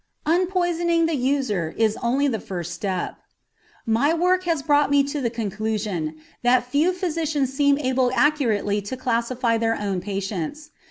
UNPOISONING 0.25 1.05
THE 1.05 1.15
USER 1.15 1.75
IS 1.77 1.95
ONLY 1.97 2.27
THE 2.27 2.39
FIRST 2.39 2.71
STEP 2.73 3.17
My 3.85 4.15
work 4.15 4.45
has 4.45 4.63
brought 4.63 4.89
me 4.89 5.03
to 5.03 5.21
the 5.21 5.29
conclusion 5.29 6.15
that 6.41 6.65
few 6.65 6.91
physicians 6.91 7.53
seem 7.53 7.77
able 7.77 8.11
accurately 8.15 8.81
to 8.81 8.97
classify 8.97 9.59
their 9.59 9.79
own 9.79 10.01
patients. 10.01 10.71